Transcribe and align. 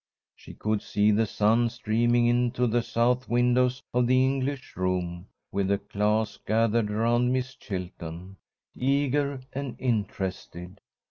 She 0.35 0.55
could 0.55 0.81
see 0.81 1.11
the 1.11 1.27
sun 1.27 1.69
streaming 1.69 2.25
into 2.25 2.65
the 2.65 2.81
south 2.81 3.29
windows 3.29 3.83
of 3.93 4.07
the 4.07 4.25
English 4.25 4.75
room, 4.75 5.27
with 5.51 5.67
the 5.67 5.77
class 5.77 6.37
gathered 6.37 6.89
around 6.89 7.31
Miss 7.31 7.53
Chilton, 7.53 8.37
eager 8.75 9.41
and 9.53 9.75
interested. 9.77 10.81